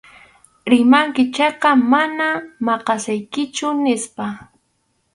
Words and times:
Rimanki 0.71 1.23
chayqa 1.35 1.69
mana 1.91 2.27
maqasaykichu, 2.65 3.67
nispa. 3.83 4.25